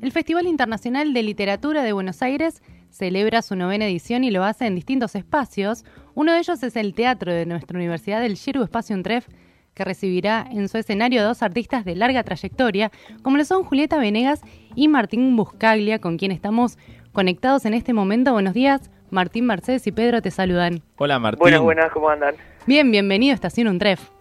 [0.00, 4.66] El Festival Internacional de Literatura de Buenos Aires celebra su novena edición y lo hace
[4.66, 5.84] en distintos espacios.
[6.14, 9.26] Uno de ellos es el teatro de nuestra universidad, el Yergo Espacio Untref,
[9.74, 12.90] que recibirá en su escenario a dos artistas de larga trayectoria,
[13.22, 14.42] como lo son Julieta Venegas
[14.74, 16.78] y Martín Buscaglia, con quien estamos
[17.12, 18.32] conectados en este momento.
[18.32, 20.82] Buenos días, Martín Mercedes y Pedro te saludan.
[20.96, 21.40] Hola Martín.
[21.40, 22.34] Buenas, buenas, ¿cómo andan?
[22.66, 24.11] Bien, bienvenido a Estación Untref.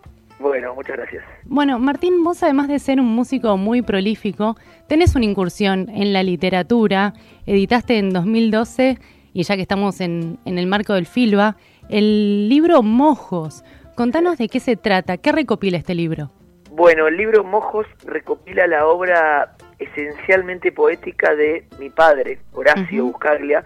[0.41, 1.23] Bueno, muchas gracias.
[1.43, 6.23] Bueno, Martín, vos además de ser un músico muy prolífico, tenés una incursión en la
[6.23, 7.13] literatura,
[7.45, 8.97] editaste en 2012,
[9.33, 11.55] y ya que estamos en, en el marco del FILBA,
[11.89, 13.63] el libro Mojos.
[13.95, 16.31] Contanos de qué se trata, qué recopila este libro.
[16.71, 23.63] Bueno, el libro Mojos recopila la obra esencialmente poética de mi padre, Horacio Buscaglia,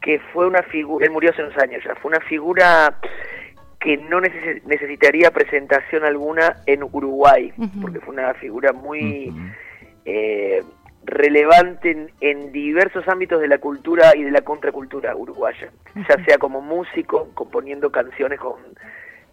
[0.00, 2.98] que fue una figura, él murió hace unos años ya, fue una figura
[3.82, 9.34] que no necesitaría presentación alguna en Uruguay, porque fue una figura muy
[10.04, 10.62] eh,
[11.04, 15.70] relevante en, diversos ámbitos de la cultura y de la contracultura uruguaya,
[16.08, 18.54] ya sea como músico, componiendo canciones con,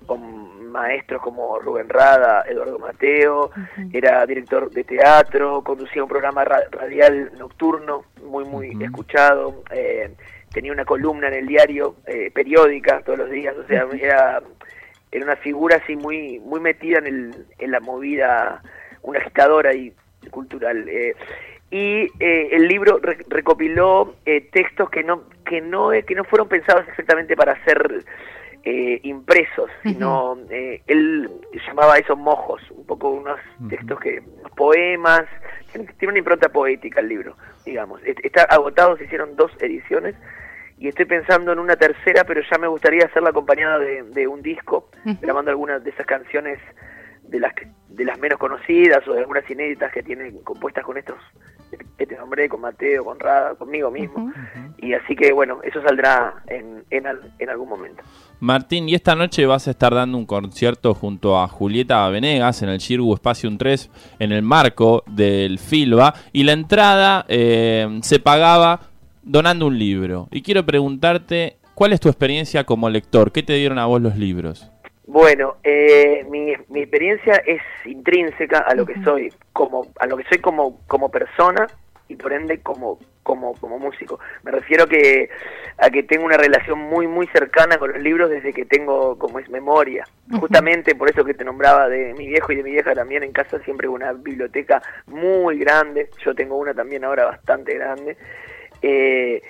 [0.08, 3.52] con maestros como Rubén Rada, Eduardo Mateo,
[3.94, 9.64] era director de teatro, conducía un programa radial nocturno muy, muy escuchado.
[9.72, 10.16] Eh,
[10.52, 14.42] tenía una columna en el diario, eh, periódica, todos los días, o sea, era,
[15.12, 18.62] era una figura así muy, muy metida en, el, en la movida,
[19.02, 19.94] una agitadora y
[20.32, 20.88] cultural.
[20.90, 21.16] Eh,
[21.72, 24.16] y eh, el libro recopiló
[24.52, 28.04] textos que no, que, no, que no fueron pensados exactamente para ser
[29.04, 31.30] impresos, sino él
[31.66, 33.40] llamaba a esos mojos, un poco unos
[33.70, 34.22] textos que,
[34.56, 35.26] poemas,
[35.72, 38.02] tiene una impronta poética el libro, digamos.
[38.04, 40.16] Está agotado, se hicieron dos ediciones
[40.80, 44.90] y estoy pensando en una tercera, pero ya me gustaría hacerla acompañada de, un disco,
[45.22, 46.60] grabando algunas de esas canciones
[47.24, 47.54] de las
[47.90, 51.18] de las menos conocidas o de algunas inéditas que tienen compuestas con estos
[51.98, 54.32] que te nombré, con Mateo, con Rada, conmigo mismo.
[54.78, 57.06] Y así que bueno, eso saldrá en, en,
[57.38, 58.02] en, algún momento.
[58.40, 62.70] Martín, y esta noche vas a estar dando un concierto junto a Julieta Venegas en
[62.70, 68.89] el Shirgu Espacio 3 en el marco del FILBA y la entrada eh, se pagaba
[69.24, 70.28] donando un libro.
[70.32, 73.32] Y quiero preguntarte, ¿cuál es tu experiencia como lector?
[73.32, 74.72] ¿Qué te dieron a vos los libros?
[75.08, 80.24] Bueno, eh, mi, mi, experiencia es intrínseca a lo que soy, como a lo que
[80.26, 81.68] soy como como persona
[82.08, 84.20] y por ende como como como músico.
[84.44, 85.30] Me refiero que
[85.80, 89.40] a que tengo una relación muy muy cercana con los libros desde que tengo como
[89.40, 90.04] es memoria.
[90.40, 93.32] Justamente por eso que te nombraba de mi viejo y de mi vieja también en
[93.32, 96.10] casa siempre una biblioteca muy grande.
[96.24, 98.16] Yo tengo una también ahora bastante grande
[98.82, 99.42] eh,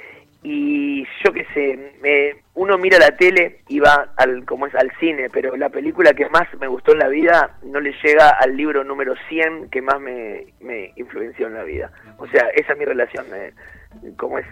[0.41, 5.29] y yo qué sé, uno mira la tele y va al como es al cine,
[5.29, 8.85] pero la película que más me gustó en la vida no le llega al libro
[8.85, 11.91] número 100 que más me, me influenció en la vida.
[12.17, 13.53] O sea, esa es mi relación eh,
[14.15, 14.45] como es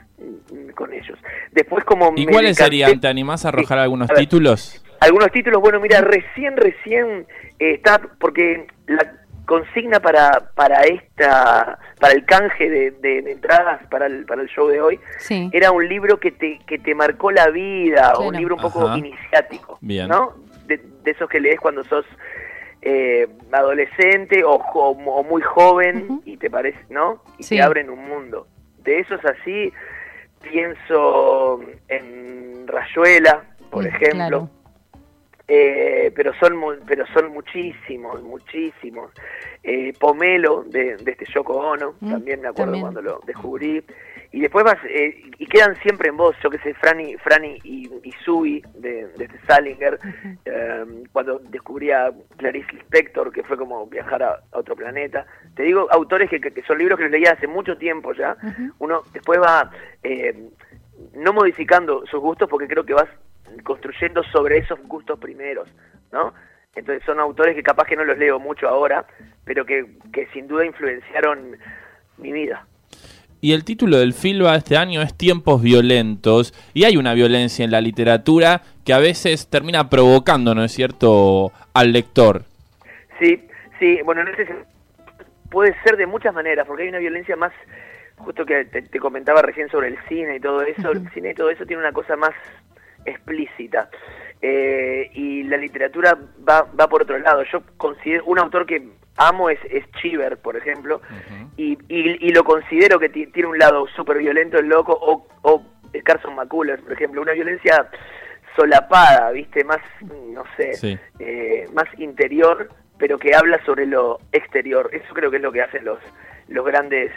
[0.76, 1.18] con ellos.
[1.52, 3.00] Después como ¿Y cuáles serían?
[3.00, 4.84] ¿Te animás a arrojar algunos títulos?
[5.00, 7.28] Algunos títulos, bueno, mira, recién recién
[7.60, 9.14] eh, está porque la
[9.48, 14.82] consigna para para esta para el canje de, entradas para el para el show de
[14.82, 15.00] hoy
[15.52, 18.96] era un libro que te que te marcó la vida o un libro un poco
[18.96, 20.34] iniciático no
[20.68, 22.06] de, esos que lees cuando sos
[22.82, 28.48] eh, adolescente o, o, muy joven y te parece no y te abren un mundo.
[28.84, 29.72] De esos así
[30.42, 34.50] pienso en Rayuela por ejemplo
[35.50, 36.54] eh, pero son
[36.86, 39.12] pero son muchísimos, muchísimos.
[39.64, 43.82] Eh, Pomelo de, de, este Yoko Ono, mm, también me acuerdo cuando lo descubrí.
[44.34, 47.90] Y después vas, eh, y quedan siempre en voz, yo que sé, Franny, Franny y,
[48.04, 49.98] y Sui de, de este Salinger,
[50.44, 55.26] em, cuando descubrí a Clarice Lispector, que fue como viajar a, otro planeta.
[55.56, 58.36] Te digo, autores que, que, son libros que los leía hace mucho tiempo ya.
[58.80, 59.72] Uno después va
[61.14, 63.08] no modificando sus gustos porque creo que vas
[63.64, 65.68] construyendo sobre esos gustos primeros,
[66.12, 66.34] ¿no?
[66.76, 69.06] Entonces son autores que capaz que no los leo mucho ahora,
[69.44, 71.58] pero que, que sin duda influenciaron
[72.18, 72.66] mi vida.
[73.42, 77.72] Y el título del FILBA este año es Tiempos Violentos, y hay una violencia en
[77.72, 82.44] la literatura que a veces termina provocando, ¿no es cierto?, al lector.
[83.20, 83.48] Sí,
[83.80, 84.48] sí, bueno, no sé
[85.50, 87.54] puede ser de muchas maneras, porque hay una violencia más,
[88.18, 91.50] justo que te, comentaba recién sobre el cine y todo eso, el cine y todo
[91.50, 92.32] eso tiene una cosa más
[93.08, 93.90] explícita.
[94.42, 96.16] Eh, y la literatura
[96.48, 97.44] va, va por otro lado.
[97.52, 98.88] Yo considero, un autor que
[99.18, 101.02] amo es, es Chiver, por ejemplo,
[101.58, 105.66] y, y, lo considero que tiene un lado súper violento, el loco, o, o
[106.04, 107.90] Carson McCullers, por ejemplo, una violencia
[108.56, 109.64] solapada, ¿viste?
[109.64, 114.90] Más, no sé, eh, más interior, pero que habla sobre lo exterior.
[114.94, 116.00] Eso creo que es lo que hacen los,
[116.48, 117.12] los grandes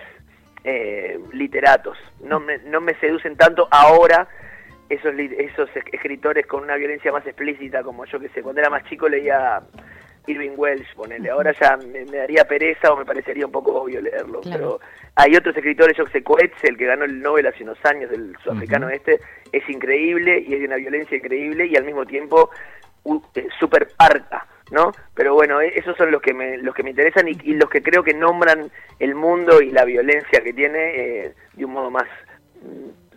[0.65, 1.99] eh, literatos.
[2.25, 4.29] No me, no me seducen tanto ahora
[4.91, 8.85] esos, esos escritores con una violencia más explícita, como yo que sé, cuando era más
[8.85, 9.63] chico leía
[10.27, 11.31] Irving Welsh, ponele.
[11.31, 14.41] Ahora ya me, daría pereza o me parecería un poco obvio leerlo.
[14.43, 14.81] Pero
[15.15, 18.37] hay otros escritores, yo que sé, el que ganó el Nobel hace unos años, del
[18.43, 19.21] sudafricano este,
[19.53, 22.51] es increíble y es de una violencia increíble y al mismo tiempo
[23.35, 24.47] eh, súper parca.
[24.71, 24.93] ¿no?
[25.15, 27.83] Pero bueno, e, esos son los que me, los que me interesan y, los que
[27.83, 32.07] creo que nombran el mundo y la violencia que tiene eh, de un modo más
[32.63, 33.10] mm,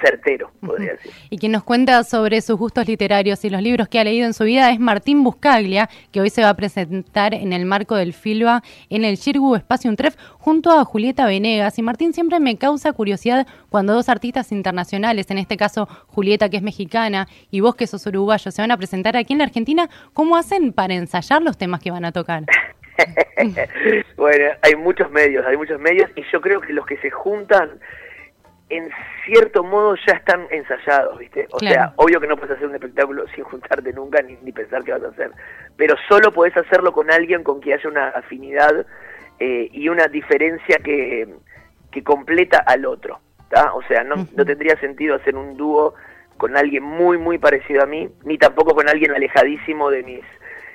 [0.00, 1.12] certero, podría decir.
[1.30, 4.34] Y quien nos cuenta sobre sus gustos literarios y los libros que ha leído en
[4.34, 8.12] su vida es Martín Buscaglia, que hoy se va a presentar en el marco del
[8.12, 11.78] FILBA en el Shirgu Espacio Untref junto a Julieta Venegas.
[11.78, 16.58] Y Martín siempre me causa curiosidad cuando dos artistas internacionales, en este caso Julieta que
[16.58, 19.88] es mexicana y vos que sos uruguayo, se van a presentar aquí en la Argentina,
[20.12, 22.44] ¿cómo hacen para ensayar los temas que van a tocar?
[24.16, 27.78] bueno, hay muchos medios, hay muchos medios y yo creo que los que se juntan
[28.70, 28.90] en
[29.24, 31.46] cierto modo ya están ensayados, ¿viste?
[31.50, 34.84] O sea, obvio que no puedes hacer un espectáculo sin juntarte nunca ni, ni, pensar
[34.84, 35.30] qué vas a hacer,
[35.76, 38.86] pero solo podés hacerlo con alguien con quien haya una afinidad
[39.38, 41.28] eh, y una diferencia que,
[41.90, 43.72] que completa al otro, ¿tá?
[43.72, 45.94] O sea, no, no tendría sentido hacer un dúo
[46.36, 50.24] con alguien muy, muy parecido a mí, ni tampoco con alguien alejadísimo de mis,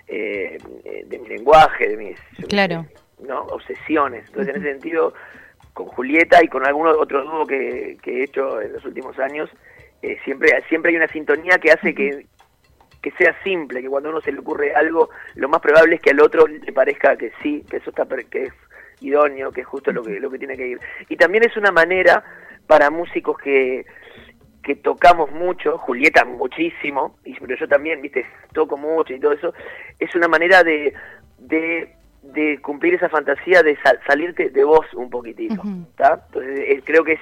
[0.07, 0.57] eh,
[1.06, 2.19] de mi lenguaje, de mis
[2.50, 2.86] claro.
[3.19, 3.42] ¿no?
[3.44, 4.25] obsesiones.
[4.28, 5.13] Entonces, en ese sentido
[5.74, 9.50] con Julieta y con algún otro dúo que, he hecho en los últimos años,
[10.02, 12.25] eh, siempre, siempre hay una sintonía que hace que,
[13.02, 16.02] que sea simple, que cuando a uno se le ocurre algo, lo más probable es
[16.02, 18.54] que al otro le parezca que sí, que eso está que es
[19.02, 20.80] idóneo, que es justo lo que, lo que tiene que ir.
[21.10, 22.24] Y también es una manera
[22.68, 23.86] para músicos que,
[24.64, 29.54] que tocamos mucho, Julieta muchísimo, y, pero yo también, viste, toco mucho y todo eso,
[30.00, 30.94] es una manera de,
[31.40, 31.94] de
[32.24, 33.78] de cumplir esa fantasía de
[34.08, 37.22] salirte de vos un poquitito, Entonces eh, creo que es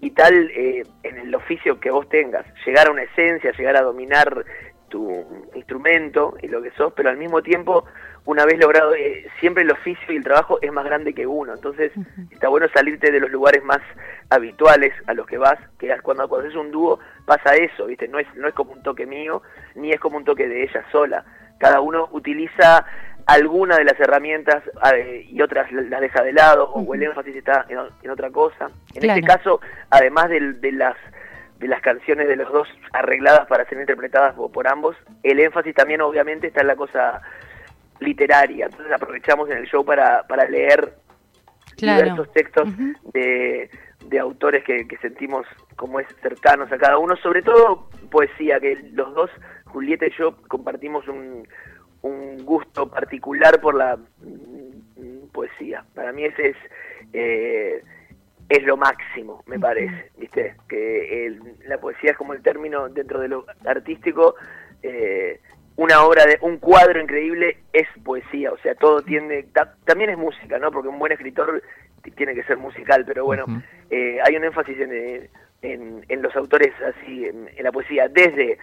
[0.00, 4.44] vital eh, en el oficio que vos tengas, llegar a una esencia, llegar a dominar
[4.88, 7.84] tu instrumento y lo que sos, pero al mismo tiempo,
[8.24, 11.54] una vez logrado, eh, siempre el oficio y el trabajo es más grande que uno,
[11.54, 11.92] entonces
[12.30, 13.80] está bueno salirte de los lugares más
[14.30, 18.08] habituales a los que vas, que cuando, cuando haces un dúo pasa eso, ¿viste?
[18.08, 19.42] No es, no es como un toque mío,
[19.76, 21.24] ni es como un toque de ella sola,
[21.58, 22.84] cada uno utiliza
[23.30, 24.62] alguna de las herramientas
[24.92, 28.70] eh, y otras las deja de lado o el énfasis está en, otra cosa.
[28.92, 30.96] En este caso, además de, las
[31.58, 36.00] de las canciones de los dos arregladas para ser interpretadas por, ambos, el énfasis también
[36.00, 37.22] obviamente está en la cosa
[38.00, 38.66] literaria.
[38.66, 40.92] Entonces aprovechamos en el show para, para leer
[41.76, 42.68] diversos textos
[43.14, 43.70] de,
[44.06, 45.46] de, autores que, que sentimos
[45.76, 49.30] como es cercanos a cada uno, sobre todo poesía, que los dos,
[49.66, 51.46] Julieta y yo, compartimos un,
[52.02, 55.84] un gusto particular por la mm, poesía.
[55.94, 56.56] Para mí ese es
[57.12, 57.82] eh,
[58.50, 60.56] es lo máximo, me parece, ¿viste?
[60.68, 64.34] Que la poesía es como el término dentro de lo artístico,
[64.82, 65.40] eh,
[65.76, 69.46] una obra de un cuadro increíble es poesía, o sea, todo tiende,
[69.84, 70.72] también es música, ¿no?
[70.72, 71.62] Porque un buen escritor
[72.16, 73.44] tiene que ser musical, pero bueno,
[73.88, 75.30] eh, hay un énfasis en,
[75.62, 78.58] en, los autores así, en la poesía, desde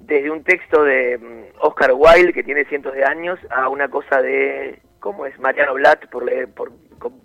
[0.00, 4.20] desde un texto de mm, Oscar Wilde, que tiene cientos de años, a una cosa
[4.22, 5.38] de, ¿cómo es?
[5.38, 6.72] Mariano Blatt, por, por,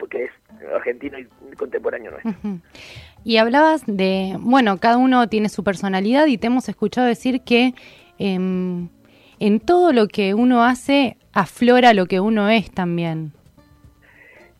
[0.10, 0.32] que es
[0.74, 2.34] argentino y contemporáneo nuestro.
[3.24, 7.74] Y hablabas de, bueno, cada uno tiene su personalidad y te hemos escuchado decir que
[8.20, 8.90] em,
[9.40, 13.34] en todo lo que uno hace aflora lo que uno es también.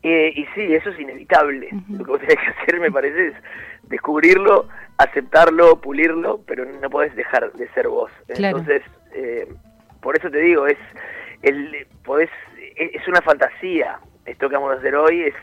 [0.04, 1.70] Eh, y sí, eso es inevitable.
[1.90, 3.34] Lo que vos tenés que hacer, me parece, es
[3.90, 4.68] descubrirlo,
[4.98, 8.12] aceptarlo, pulirlo, pero no podés dejar de ser vos.
[8.28, 8.82] Entonces,
[9.14, 9.48] eh,
[10.02, 10.78] por eso te digo, es
[11.42, 12.30] el podés,
[12.78, 14.00] es una fantasía.
[14.26, 15.36] Esto que vamos a hacer hoy es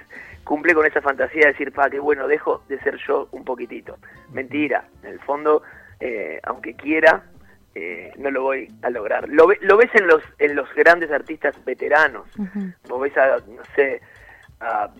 [0.44, 3.98] cumple con esa fantasía de decir, pa, qué bueno, dejo de ser yo un poquitito.
[4.32, 5.62] Mentira, en el fondo,
[6.00, 7.24] eh, aunque quiera,
[7.74, 9.28] eh, no lo voy a lograr.
[9.28, 12.26] Lo, lo, ves en los en los grandes artistas veteranos.
[12.88, 14.00] Vos ves a, no sé,
[14.60, 14.90] a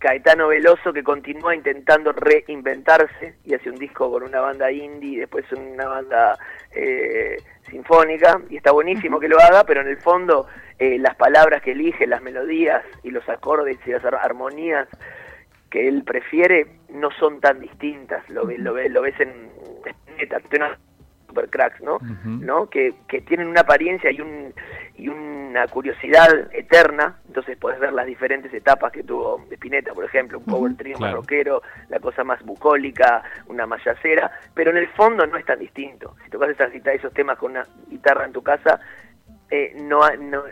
[0.00, 5.16] Caetano Veloso que continúa intentando reinventarse y hace un disco con una banda indie y
[5.16, 6.38] después una banda
[6.74, 7.36] eh,
[7.68, 10.46] sinfónica y está buenísimo que lo haga, pero en el fondo
[10.78, 14.88] eh, las palabras que elige, las melodías y los acordes y las armonías
[15.68, 19.50] que él prefiere no son tan distintas, lo, lo, lo ves en,
[19.84, 20.18] en
[21.50, 21.98] cracks, ¿no?
[22.24, 22.68] ¿no?
[22.68, 24.52] Que, que, tienen una apariencia y, un,
[24.96, 30.38] y una curiosidad eterna, entonces puedes ver las diferentes etapas que tuvo Spinetta, por ejemplo,
[30.38, 35.26] un power trio más rockero, la cosa más bucólica, una mayacera, pero en el fondo
[35.26, 36.16] no es tan distinto.
[36.24, 38.80] Si tocas esas, esos temas con una guitarra en tu casa,
[39.50, 40.44] eh, no, no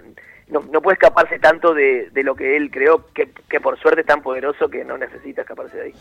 [0.50, 4.00] no, no puede escaparse tanto de, de lo que él creó, que, que por suerte
[4.00, 5.94] es tan poderoso que no necesita escaparse de ahí.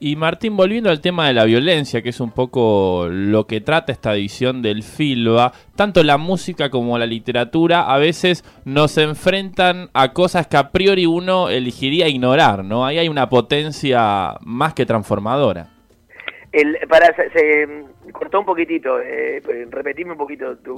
[0.00, 3.90] Y Martín, volviendo al tema de la violencia, que es un poco lo que trata
[3.90, 10.12] esta edición del Filba, tanto la música como la literatura a veces nos enfrentan a
[10.12, 12.86] cosas que a priori uno elegiría ignorar, ¿no?
[12.86, 15.77] Ahí hay una potencia más que transformadora.
[16.52, 17.68] El, para, se, se
[18.12, 20.74] cortó un poquitito, eh, repetime un poquito tu,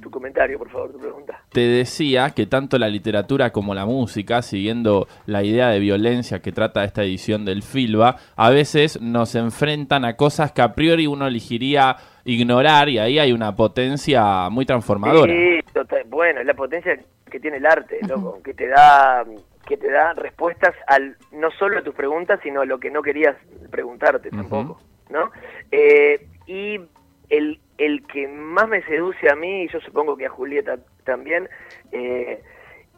[0.00, 1.42] tu comentario, por favor, tu pregunta.
[1.52, 6.52] Te decía que tanto la literatura como la música, siguiendo la idea de violencia que
[6.52, 11.26] trata esta edición del Filba, a veces nos enfrentan a cosas que a priori uno
[11.26, 15.32] elegiría ignorar y ahí hay una potencia muy transformadora.
[15.32, 16.98] Sí, total, bueno, es la potencia
[17.30, 19.24] que tiene el arte, loco, que te da
[19.66, 23.02] que te da respuestas al no solo a tus preguntas, sino a lo que no
[23.02, 23.36] querías
[23.70, 25.30] preguntarte tampoco, ¿no?
[25.70, 26.80] Eh, y
[27.28, 31.48] el, el que más me seduce a mí, y yo supongo que a Julieta también,
[31.92, 32.42] eh,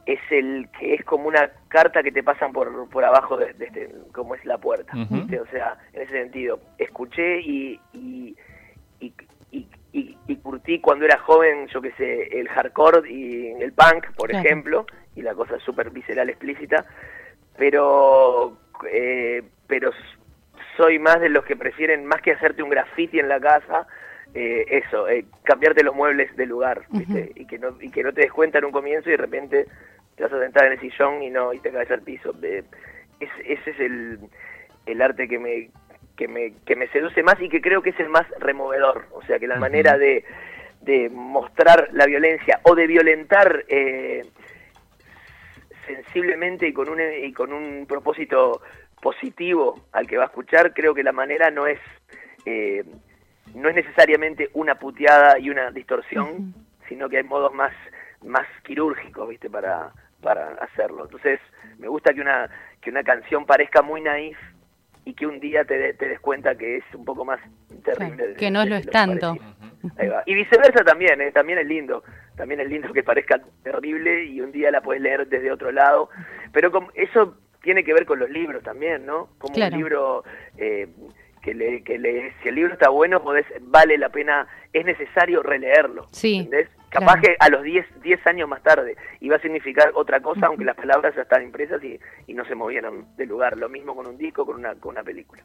[0.06, 3.66] es el que es como una carta que te pasan por, por abajo de, de
[3.66, 4.92] este, como es la puerta.
[5.10, 5.40] ¿viste?
[5.40, 8.36] O sea, en ese sentido, escuché y, y,
[9.00, 9.14] y,
[9.52, 14.06] y, y- y curtí cuando era joven, yo qué sé, el hardcore y el punk,
[14.16, 14.44] por Claro.
[14.44, 16.84] ejemplo, y la cosa súper visceral, explícita,
[17.56, 18.56] pero,
[18.90, 19.90] eh, pero
[20.76, 23.86] soy más de los que prefieren, más que hacerte un graffiti en la casa,
[24.34, 27.32] eh, eso, eh, cambiarte los muebles de lugar, ¿viste?
[27.34, 29.66] y, que no, y que no te des cuenta en un comienzo y de repente
[30.16, 32.32] te vas a sentar en el sillón y no y te caes al piso.
[32.32, 32.64] De-
[33.20, 34.18] es- ese es el,
[34.86, 35.68] el arte que me,
[36.16, 39.04] que, me, que me seduce más y que creo que es el más removedor.
[39.12, 40.24] O sea, que la manera de,
[40.80, 44.22] de mostrar la violencia o de violentar eh,
[45.86, 48.62] sensiblemente y con un y con un propósito
[49.02, 51.78] positivo al que va a escuchar creo que la manera no es
[52.46, 52.84] eh,
[53.54, 56.54] no es necesariamente una puteada y una distorsión
[56.88, 57.72] sino que hay modos más
[58.24, 59.90] más quirúrgicos viste para
[60.22, 61.40] para hacerlo entonces
[61.78, 62.48] me gusta que una
[62.80, 64.38] que una canción parezca muy naif
[65.04, 67.40] y que un día te, de- te des cuenta que es un poco más
[67.84, 69.34] terrible Claro, que no de lo es que tanto.
[69.34, 69.54] parecía.
[69.98, 70.22] Ahí va.
[70.26, 71.32] Y viceversa también, ¿eh?
[71.32, 72.04] también es lindo.
[72.36, 76.08] También es lindo que parezca terrible y un día la puedes leer desde otro lado.
[76.52, 79.28] Pero com- eso tiene que ver con los libros también, ¿no?
[79.38, 79.74] Como Claro.
[79.74, 80.24] un libro
[80.58, 80.88] eh,
[81.42, 85.42] que, le, que le, si el libro está bueno, podés, vale la pena, es necesario
[85.42, 86.06] releerlo.
[86.12, 86.68] Sí, ¿entendés?
[86.92, 87.22] Capaz claro.
[87.22, 90.76] que a los 10, 10 años más tarde iba a significar otra cosa, aunque las
[90.76, 93.56] palabras ya estaban impresas y, y no se movieron del lugar.
[93.56, 95.42] Lo mismo con un disco, con una, con una película.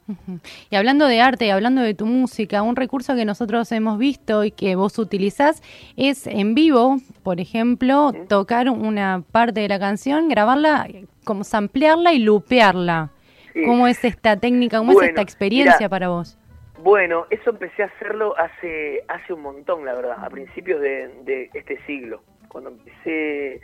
[0.70, 4.44] Y hablando de arte y hablando de tu música, un recurso que nosotros hemos visto
[4.44, 5.64] y que vos utilizás
[5.96, 10.86] es en vivo, por ejemplo, tocar una parte de la canción, grabarla,
[11.24, 13.12] como samplearla y lupearla.
[13.54, 13.64] Sí.
[13.66, 16.38] ¿Cómo es esta técnica, cómo es esta experiencia mira, para vos?
[16.80, 21.50] Bueno, eso empecé a hacerlo hace hace un montón, la verdad, a principios de, de
[21.54, 23.62] este siglo, cuando empecé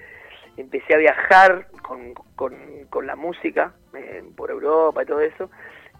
[0.57, 2.55] empecé a viajar con, con,
[2.89, 5.49] con la música eh, por Europa y todo eso,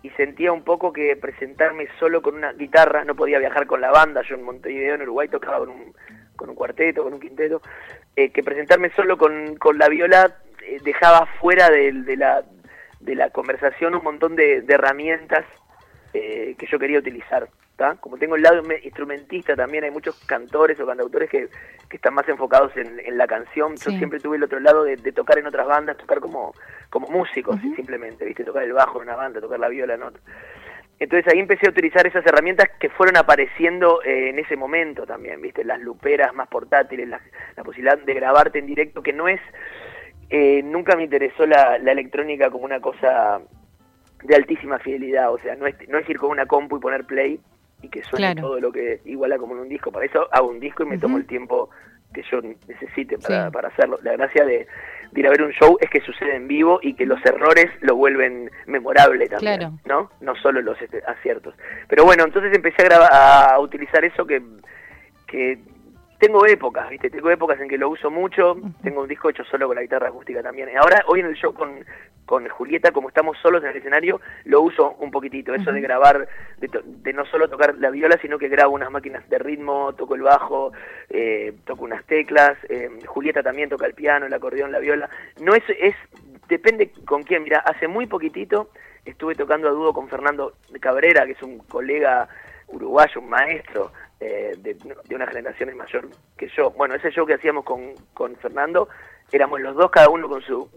[0.01, 3.91] y sentía un poco que presentarme solo con una guitarra, no podía viajar con la
[3.91, 5.93] banda, yo en Montevideo, en Uruguay, tocaba con un,
[6.35, 7.61] con un cuarteto, con un quinteto,
[8.15, 12.43] eh, que presentarme solo con, con la viola eh, dejaba fuera de, la,
[12.99, 15.45] de la conversación un montón de, de herramientas
[16.13, 17.47] eh, que yo quería utilizar.
[17.75, 17.95] ¿tá?
[17.99, 21.49] Como tengo el lado me- instrumentista también, hay muchos cantores o cantautores que,
[21.89, 23.75] que están más enfocados en, en la canción.
[23.77, 26.53] Yo siempre tuve el otro lado de, de tocar en otras bandas, tocar como,
[26.89, 28.43] como músico, simplemente, ¿viste?
[28.43, 30.21] Tocar el bajo en una banda, tocar la viola en otra.
[30.99, 35.41] Entonces ahí empecé a utilizar esas herramientas que fueron apareciendo eh, en ese momento también,
[35.41, 35.63] ¿viste?
[35.63, 37.19] Las luperas más portátiles, la,
[37.57, 39.41] la posibilidad de grabarte en directo, que no es...
[40.29, 43.41] eh, nunca me interesó la, la electrónica como una cosa
[44.23, 47.05] de altísima fidelidad, o sea, no es, no es ir con una compu y poner
[47.05, 47.39] play
[47.81, 48.47] y que suene Claro.
[48.47, 49.91] todo lo que iguala como en un disco.
[49.91, 51.69] Para eso hago un disco y me tomo el tiempo
[52.13, 53.51] que yo necesite para, Sí.
[53.51, 53.99] para hacerlo.
[54.03, 54.67] La gracia de,
[55.11, 57.65] de ir a ver un show es que sucede en vivo y que los errores
[57.81, 59.73] lo vuelven memorable también, Claro.
[59.85, 60.11] ¿no?
[60.21, 61.55] No solo los este, aciertos.
[61.89, 64.41] Pero bueno, entonces empecé a, a utilizar eso que,
[65.27, 65.57] que
[66.23, 67.09] tengo épocas, ¿viste?
[67.09, 68.55] Tengo épocas en que lo uso mucho.
[68.81, 70.69] Tengo un disco hecho solo con la guitarra acústica también.
[70.77, 71.83] Ahora, hoy en el show con,
[72.25, 75.53] con Julieta, como estamos solos en el escenario, lo uso un poquitito.
[75.53, 76.27] Eso de grabar,
[76.59, 79.93] de, to- de no solo tocar la viola, sino que grabo unas máquinas de ritmo,
[79.95, 80.71] toco el bajo,
[81.09, 82.57] eh, toco unas teclas.
[82.69, 85.09] eh, Julieta también toca el piano, el acordeón, la viola.
[85.41, 85.95] No es, es
[86.47, 87.43] depende con quién.
[87.43, 88.69] Mira, hace muy poquitito
[89.03, 92.29] estuve tocando a dúo con Fernando Cabrera, que es un colega
[92.69, 93.91] uruguayo, un maestro
[94.23, 96.71] eh, de, de una generación mayor que yo.
[96.71, 98.87] Bueno, ese show que hacíamos con, con Fernando,
[99.33, 100.69] éramos los dos, cada uno con su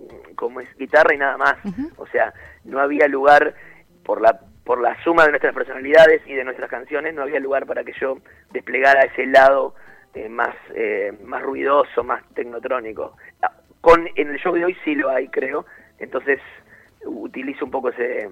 [0.60, 1.54] es, guitarra y nada más.
[1.96, 2.34] O sea,
[2.64, 3.54] no había lugar
[4.04, 7.66] por la por la suma de nuestras personalidades y de nuestras canciones, no había lugar
[7.66, 8.18] para que yo
[8.50, 9.76] desplegara ese lado
[10.12, 13.16] eh, más eh, más ruidoso, más tecnotrónico.
[13.42, 15.66] Ah, con en el show de hoy sí lo hay, creo.
[16.00, 16.40] Entonces
[17.04, 18.28] utilizo un poco ese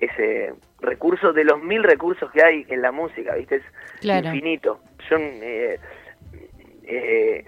[0.00, 3.56] ese recurso de los mil recursos que hay en la música, ¿viste?
[3.56, 4.80] Es infinito.
[5.08, 5.78] Son, eh,
[6.84, 7.44] eh,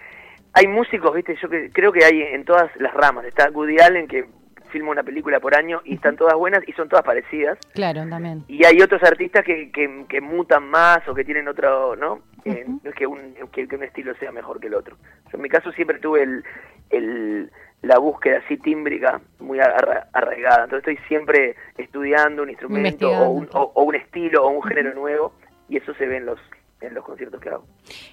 [0.52, 1.36] hay músicos, ¿viste?
[1.40, 3.24] Yo que, creo que hay en todas las ramas.
[3.26, 4.26] Está Woody Allen, que
[4.70, 7.58] filma una película por año y están todas buenas y son todas parecidas.
[7.74, 8.44] Claro, también.
[8.48, 12.20] Y hay otros artistas que, que, mutan más o que tienen otro, ¿no?
[12.44, 14.96] Eh, no es que un, que, un estilo sea mejor que el otro.
[15.32, 16.44] en mi caso siempre tuve el,
[16.90, 17.50] el,
[17.82, 20.64] la búsqueda así tímbrica muy arraigada.
[20.64, 25.32] Entonces estoy siempre estudiando un instrumento o un, o un, estilo o un género nuevo
[25.68, 26.40] y eso se ve en los,
[26.80, 27.64] en los conciertos que hago.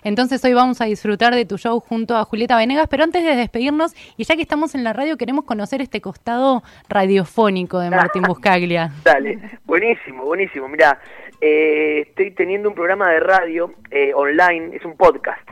[0.03, 3.35] Entonces hoy vamos a disfrutar de tu show junto a Julieta Venegas, pero antes de
[3.35, 8.23] despedirnos, y ya que estamos en la radio, queremos conocer este costado radiofónico de Martín
[8.27, 8.91] Buscaglia.
[9.03, 10.67] Dale, buenísimo, buenísimo.
[10.67, 10.99] Mira,
[11.41, 15.47] eh, estoy teniendo un programa de radio eh, online, es un podcast,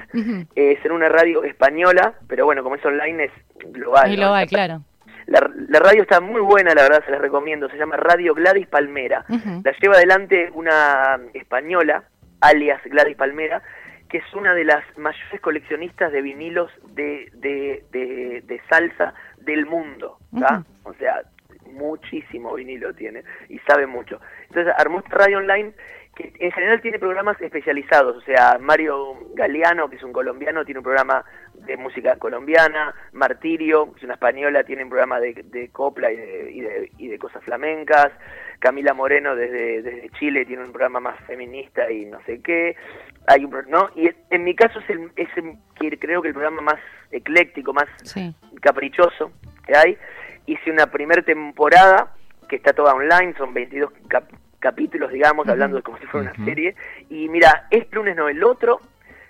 [0.56, 3.32] es en una radio española, pero bueno, como es online es
[3.72, 4.16] global.
[4.16, 4.82] global, claro.
[5.26, 7.70] La, radio está muy buena, la verdad, se la recomiendo.
[7.70, 9.26] Se llama Radio Gladys Palmera.
[9.30, 12.04] La lleva adelante una española
[12.44, 13.62] alias Gladys Palmera,
[14.10, 20.20] que es una de las mayores coleccionistas de vinilos de, de, salsa del mundo,
[20.84, 21.24] O sea,
[21.72, 24.20] muchísimo vinilo tiene y sabe mucho.
[24.50, 25.74] Entonces armó esta radio online
[26.16, 30.80] que en general tiene programas especializados, o sea, Mario Galeano, que es un colombiano, tiene
[30.80, 31.26] un programa
[31.66, 36.92] de música colombiana, Martirio, que es una española, tiene un programa de, copla y de,
[36.98, 38.12] y de, cosas flamencas,
[38.60, 42.76] Camila Moreno desde, desde Chile tiene un programa más feminista y no sé qué,
[43.28, 43.90] hay un ¿no?
[43.96, 45.30] Y en mi caso es el, es
[46.00, 46.80] creo que el programa más
[47.12, 47.88] ecléctico, más
[48.62, 49.32] caprichoso
[49.66, 49.98] que hay.
[50.46, 52.14] Hice una primera temporada
[52.48, 53.92] que está toda online, son 22
[54.60, 56.76] capítulos, digamos, hablando de como si fuera una serie.
[57.10, 58.82] Y mira, este lunes no, el otro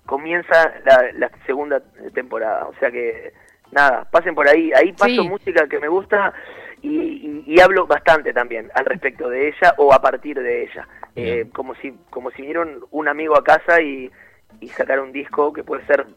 [0.06, 1.82] comienza la, segunda
[2.14, 2.68] temporada.
[2.68, 3.34] O sea que,
[3.72, 4.72] nada, pasen por ahí.
[4.74, 6.34] Ahí paso música que me gusta
[6.82, 10.88] y, hablo bastante también al respecto de ella o a partir de ella.
[11.16, 14.12] Eh, como si como si vinieron un amigo a casa y,
[14.60, 16.08] y sacaron un disco que puede ser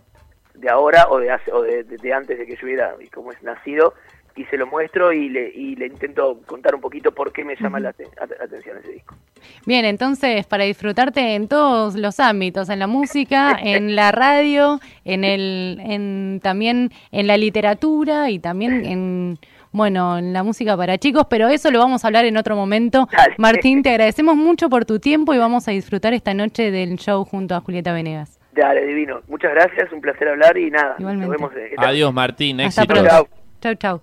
[0.54, 3.42] de ahora o de, hace, o de, antes de que yo hubiera, y como es
[3.42, 3.94] nacido,
[4.36, 7.56] y se lo muestro y le, y le intento contar un poquito por qué me
[7.56, 9.16] llama la atención ese disco.
[9.64, 15.24] Bien, entonces para disfrutarte en todos los ámbitos, en la música, en la radio, en
[15.24, 19.38] el, en, también en la literatura y también en
[19.72, 23.08] bueno, en la música para chicos, pero eso lo vamos a hablar en otro momento.
[23.36, 27.24] Martín, te agradecemos mucho por tu tiempo y vamos a disfrutar esta noche del show
[27.24, 28.40] junto a Julieta Venegas.
[28.52, 29.20] Dale, divino.
[29.28, 30.96] Muchas gracias, un placer hablar y nada.
[30.98, 31.52] Nos vemos.
[31.76, 32.58] Adiós, Martín.
[32.62, 33.28] Hasta pronto.
[33.60, 34.00] Chau, chau.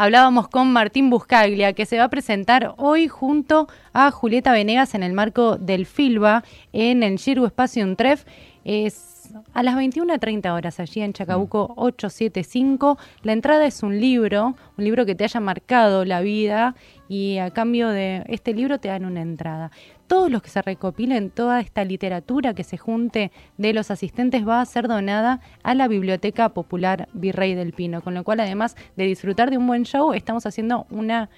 [0.00, 5.02] Hablábamos con Martín Buscaglia, que se va a presentar hoy junto a Julieta Venegas en
[5.02, 8.24] el marco del FILBA en el Giru Espacio Tref.
[8.64, 12.94] Es a las 21.30 horas allí en Chacabuco 875.
[12.94, 13.26] Mm.
[13.26, 16.76] La entrada es un libro, un libro que te haya marcado la vida
[17.08, 19.72] y a cambio de este libro te dan una entrada
[20.08, 24.60] todos los que se recopilen, toda esta literatura que se junte de los asistentes va
[24.60, 29.04] a ser donada a la Biblioteca Popular Virrey del Pino, con lo cual además de
[29.04, 31.28] disfrutar de un buen show, estamos haciendo una,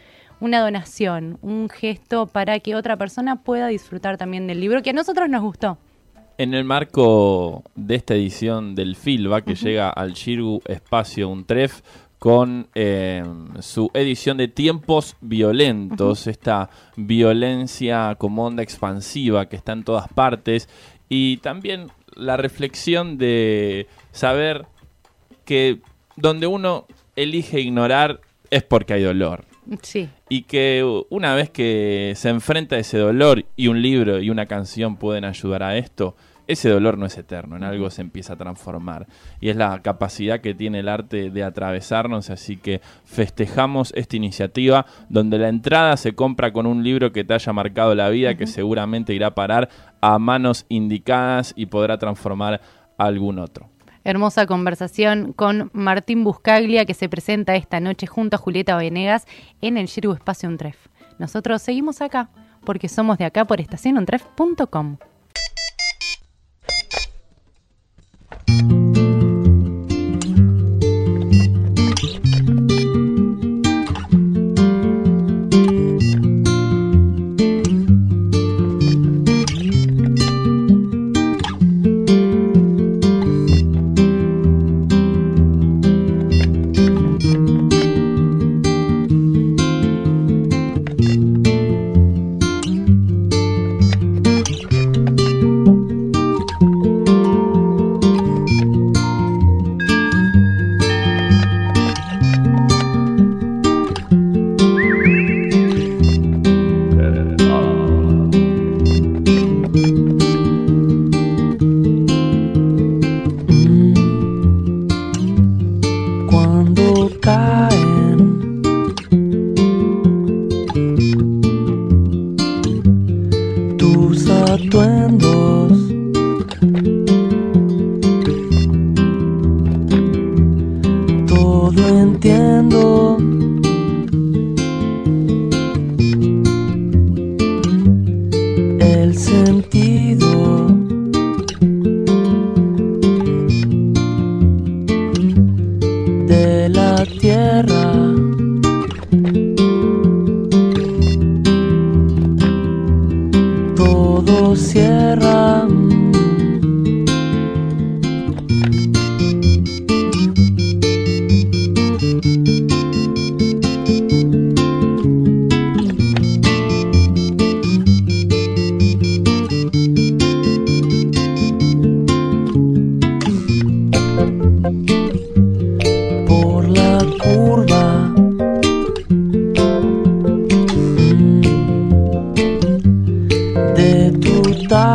[0.40, 4.94] una donación, un gesto para que otra persona pueda disfrutar también del libro que a
[4.94, 5.78] nosotros nos gustó.
[6.38, 11.82] En el marco de esta edición del FILBA que llega al Shirgu Espacio Untref,
[12.20, 13.24] con eh,
[13.60, 20.68] su edición de Tiempos Violentos, esta violencia como onda expansiva que está en todas partes,
[21.08, 24.66] y también la reflexión de saber
[25.46, 25.80] que
[26.14, 29.46] donde uno elige ignorar es porque hay dolor.
[29.80, 30.10] Sí.
[30.28, 34.44] Y que una vez que se enfrenta a ese dolor y un libro y una
[34.44, 36.16] canción pueden ayudar a esto,
[36.50, 39.06] ese dolor no es eterno, en algo se empieza a transformar.
[39.40, 44.84] Y es la capacidad que tiene el arte de atravesarnos, así que festejamos esta iniciativa
[45.08, 48.48] donde la entrada se compra con un libro que te haya marcado la vida, que
[48.48, 49.68] seguramente irá a parar
[50.00, 52.60] a manos indicadas y podrá transformar
[52.98, 53.68] a algún otro.
[54.02, 59.26] Hermosa conversación con Martín Buscaglia que se presenta esta noche junto a Julieta Venegas
[59.60, 60.88] en el Shirgu Espacio Untref.
[61.18, 62.30] Nosotros seguimos acá
[62.64, 64.96] porque somos de acá por estacionuntref.com.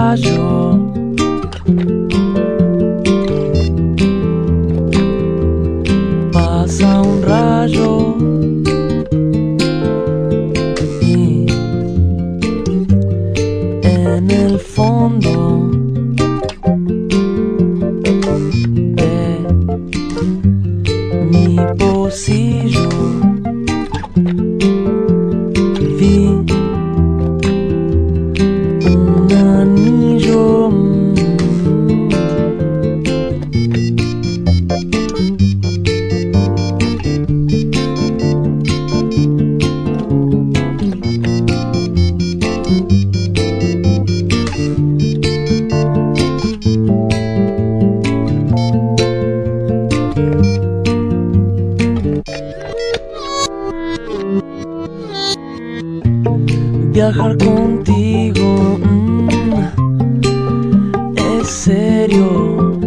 [0.05, 0.64] tallo.
[0.64, 0.64] Pasa
[57.11, 59.59] viajar contigo mm,
[61.39, 62.79] es serio.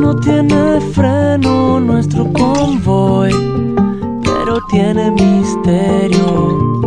[0.00, 3.32] No tiene freno nuestro convoy,
[4.22, 6.82] pero tiene misterio.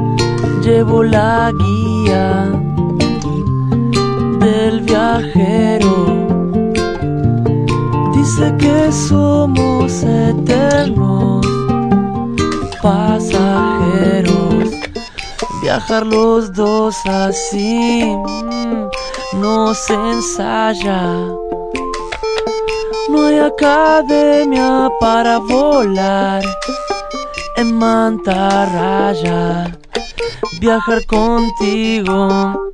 [0.64, 2.52] Llevo la guía
[4.40, 5.94] del viajero.
[8.14, 11.46] Dice que somos eternos
[12.82, 14.15] pasajeros
[15.76, 21.02] viajar los dos así mm, no se ensaya.
[23.10, 26.42] No hay academia para volar
[27.58, 29.78] en mantarraya.
[30.62, 32.72] Viajar contigo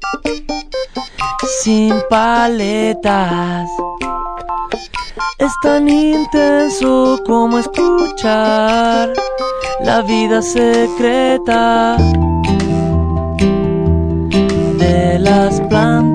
[1.64, 3.68] sin paletas
[5.40, 9.12] es tan intenso como escuchar
[9.84, 11.98] la vida secreta
[15.22, 16.11] las plantas.